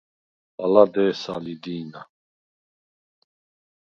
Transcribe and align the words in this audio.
ალა 0.63 0.83
დე̄სა 0.93 1.35
ლი 1.43 1.55
დი̄ნა. 1.63 2.01